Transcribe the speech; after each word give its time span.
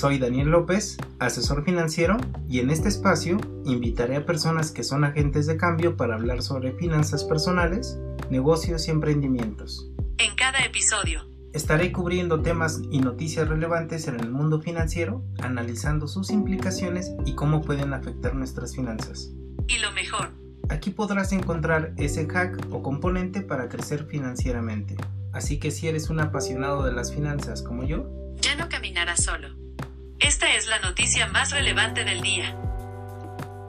Soy 0.00 0.18
Daniel 0.18 0.48
López, 0.48 0.96
asesor 1.18 1.62
financiero, 1.62 2.16
y 2.48 2.60
en 2.60 2.70
este 2.70 2.88
espacio 2.88 3.36
invitaré 3.66 4.16
a 4.16 4.24
personas 4.24 4.70
que 4.70 4.82
son 4.82 5.04
agentes 5.04 5.46
de 5.46 5.58
cambio 5.58 5.98
para 5.98 6.14
hablar 6.14 6.42
sobre 6.42 6.72
finanzas 6.72 7.22
personales, 7.22 7.98
negocios 8.30 8.88
y 8.88 8.92
emprendimientos. 8.92 9.90
En 10.16 10.34
cada 10.36 10.60
episodio 10.64 11.28
Estaré 11.52 11.92
cubriendo 11.92 12.40
temas 12.40 12.80
y 12.90 13.00
noticias 13.00 13.46
relevantes 13.46 14.08
en 14.08 14.18
el 14.18 14.30
mundo 14.30 14.62
financiero, 14.62 15.22
analizando 15.42 16.08
sus 16.08 16.30
implicaciones 16.30 17.12
y 17.26 17.34
cómo 17.34 17.60
pueden 17.60 17.92
afectar 17.92 18.34
nuestras 18.34 18.74
finanzas. 18.74 19.34
y 19.68 19.80
lo 19.80 19.92
mejor, 19.92 20.30
Aquí 20.70 20.92
podrás 20.92 21.30
encontrar 21.32 21.92
ese 21.98 22.26
hack 22.26 22.68
o 22.70 22.82
componente 22.82 23.42
para 23.42 23.68
crecer 23.68 24.06
financieramente. 24.06 24.96
Así 25.34 25.58
que 25.58 25.70
si 25.70 25.88
eres 25.88 26.08
un 26.08 26.20
apasionado 26.20 26.84
de 26.84 26.92
las 26.92 27.12
finanzas 27.12 27.60
como 27.60 27.84
yo, 27.84 28.08
ya 28.40 28.54
no 28.54 28.70
caminarás 28.70 29.24
solo. 29.24 29.48
Esta 30.20 30.54
es 30.54 30.66
la 30.66 30.78
noticia 30.80 31.26
más 31.28 31.50
relevante 31.50 32.04
del 32.04 32.20
día. 32.20 32.54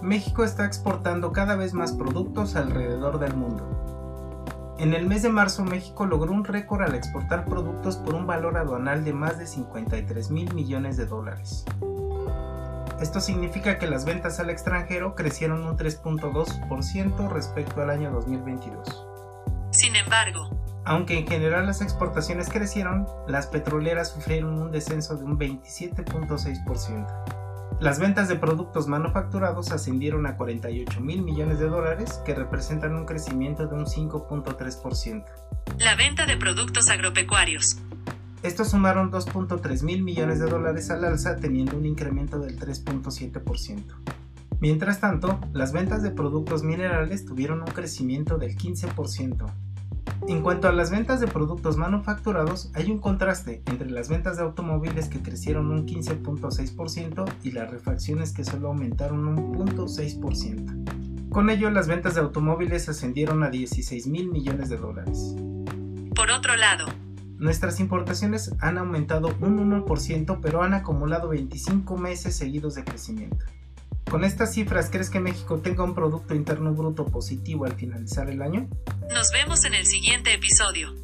México 0.00 0.44
está 0.44 0.64
exportando 0.64 1.30
cada 1.30 1.56
vez 1.56 1.74
más 1.74 1.92
productos 1.92 2.56
alrededor 2.56 3.18
del 3.18 3.34
mundo. 3.34 4.74
En 4.78 4.94
el 4.94 5.06
mes 5.06 5.22
de 5.22 5.28
marzo 5.28 5.62
México 5.62 6.06
logró 6.06 6.32
un 6.32 6.44
récord 6.44 6.80
al 6.80 6.94
exportar 6.94 7.44
productos 7.44 7.96
por 7.98 8.14
un 8.14 8.26
valor 8.26 8.56
aduanal 8.56 9.04
de 9.04 9.12
más 9.12 9.38
de 9.38 9.46
53 9.46 10.30
mil 10.30 10.54
millones 10.54 10.96
de 10.96 11.04
dólares. 11.04 11.66
Esto 12.98 13.20
significa 13.20 13.78
que 13.78 13.86
las 13.86 14.06
ventas 14.06 14.40
al 14.40 14.48
extranjero 14.48 15.14
crecieron 15.14 15.66
un 15.66 15.76
3.2% 15.76 17.28
respecto 17.30 17.82
al 17.82 17.90
año 17.90 18.10
2022. 18.10 19.06
Sin 19.70 19.94
embargo, 19.96 20.48
Aunque 20.84 21.18
en 21.18 21.26
general 21.26 21.66
las 21.66 21.82
exportaciones 21.82 22.48
crecieron, 22.48 23.06
las 23.26 23.46
petroleras 23.46 24.12
sufrieron 24.12 24.60
un 24.60 24.70
descenso 24.70 25.16
de 25.16 25.24
un 25.24 25.38
27.6%. 25.38 27.38
Las 27.80 28.00
ventas 28.00 28.28
de 28.28 28.34
productos 28.34 28.88
manufacturados 28.88 29.70
ascendieron 29.70 30.26
a 30.26 30.36
48 30.36 31.00
mil 31.00 31.22
millones 31.22 31.60
de 31.60 31.66
dólares, 31.66 32.20
que 32.24 32.34
representan 32.34 32.96
un 32.96 33.06
crecimiento 33.06 33.68
de 33.68 33.74
un 33.76 33.86
5.3%. 33.86 35.24
la 35.78 35.94
venta 35.94 36.26
de 36.26 36.36
productos 36.36 36.90
agropecuarios, 36.90 37.78
Estos 38.42 38.70
sumaron 38.70 39.12
2.3 39.12 39.82
mil 39.82 40.02
millones 40.02 40.40
de 40.40 40.46
dólares 40.46 40.90
al 40.90 41.04
alza, 41.04 41.36
teniendo 41.36 41.76
un 41.76 41.86
incremento 41.86 42.38
del 42.38 42.58
3.7%. 42.58 43.82
Mientras 44.60 45.00
tanto, 45.00 45.40
las 45.52 45.72
ventas 45.72 46.02
de 46.02 46.10
productos 46.10 46.64
minerales 46.64 47.24
tuvieron 47.24 47.60
un 47.60 47.68
crecimiento 47.68 48.38
del 48.38 48.56
15%. 48.56 49.46
En 50.28 50.42
cuanto 50.42 50.68
a 50.68 50.72
las 50.72 50.90
ventas 50.90 51.20
de 51.20 51.26
productos 51.26 51.78
manufacturados, 51.78 52.70
hay 52.74 52.90
un 52.90 52.98
contraste 52.98 53.62
entre 53.64 53.90
las 53.90 54.10
ventas 54.10 54.36
de 54.36 54.42
automóviles 54.42 55.08
que 55.08 55.22
crecieron 55.22 55.70
un 55.70 55.86
15.6% 55.86 57.24
y 57.44 57.52
las 57.52 57.70
refacciones 57.70 58.34
que 58.34 58.44
solo 58.44 58.68
aumentaron 58.68 59.26
un 59.26 59.54
0.6%. 59.54 61.30
Con 61.30 61.48
ello, 61.48 61.70
las 61.70 61.88
ventas 61.88 62.14
de 62.14 62.20
automóviles 62.20 62.90
ascendieron 62.90 63.42
a 63.42 63.48
16 63.48 64.06
mil 64.06 64.28
millones 64.30 64.68
de 64.68 64.76
dólares. 64.76 65.34
por 66.14 66.30
otro 66.30 66.56
lado, 66.56 66.84
Nuestras 67.38 67.78
importaciones 67.78 68.50
han 68.58 68.78
aumentado 68.78 69.28
un 69.40 69.84
1%, 69.84 70.40
pero 70.42 70.62
han 70.62 70.74
acumulado 70.74 71.28
25 71.28 71.96
meses 71.96 72.36
seguidos 72.36 72.74
de 72.74 72.82
crecimiento. 72.82 73.46
Con 74.10 74.24
estas 74.24 74.54
cifras, 74.54 74.88
¿crees 74.90 75.10
que 75.10 75.20
México 75.20 75.58
tenga 75.58 75.84
un 75.84 75.94
Producto 75.94 76.34
Interno 76.34 76.72
Bruto 76.72 77.04
positivo 77.04 77.66
al 77.66 77.74
finalizar 77.74 78.30
el 78.30 78.40
año? 78.40 78.68
nos 79.12 79.32
vemos 79.32 79.64
en 79.64 79.74
el 79.74 79.84
siguiente 79.84 80.32
episodio. 80.32 80.94